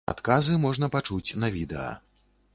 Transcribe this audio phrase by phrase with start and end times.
[0.11, 1.89] Адказы можна пачуць на відэа.